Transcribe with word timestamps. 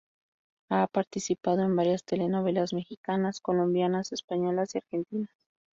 Ha 0.71 0.87
participado 0.87 1.61
en 1.61 1.75
varias 1.75 2.03
telenovelas 2.03 2.73
mexicanas, 2.73 3.39
colombianas, 3.39 4.11
españolas 4.11 4.73
y 4.73 4.79
argentinas. 4.79 5.29